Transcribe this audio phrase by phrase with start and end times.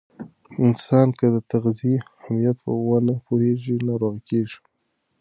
[0.65, 2.57] انسان که د تغذیې اهمیت
[2.87, 4.57] ونه پوهیږي، ناروغ کیږي.